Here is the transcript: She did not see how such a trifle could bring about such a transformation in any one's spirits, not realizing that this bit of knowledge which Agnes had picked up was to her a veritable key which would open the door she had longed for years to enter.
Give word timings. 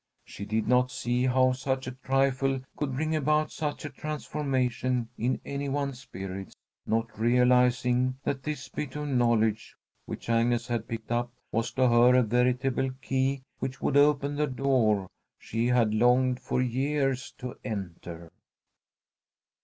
She 0.25 0.45
did 0.45 0.67
not 0.67 0.89
see 0.89 1.25
how 1.27 1.51
such 1.51 1.85
a 1.85 1.91
trifle 1.91 2.59
could 2.75 2.95
bring 2.95 3.15
about 3.15 3.51
such 3.51 3.85
a 3.85 3.91
transformation 3.91 5.09
in 5.15 5.39
any 5.45 5.69
one's 5.69 5.99
spirits, 5.99 6.55
not 6.87 7.19
realizing 7.19 8.17
that 8.23 8.41
this 8.41 8.67
bit 8.67 8.95
of 8.95 9.07
knowledge 9.07 9.75
which 10.07 10.27
Agnes 10.27 10.65
had 10.65 10.87
picked 10.87 11.11
up 11.11 11.31
was 11.51 11.71
to 11.73 11.87
her 11.87 12.15
a 12.15 12.23
veritable 12.23 12.89
key 13.03 13.43
which 13.59 13.79
would 13.79 13.95
open 13.95 14.35
the 14.37 14.47
door 14.47 15.07
she 15.37 15.67
had 15.67 15.93
longed 15.93 16.39
for 16.39 16.63
years 16.63 17.29
to 17.37 17.59
enter. 17.63 18.31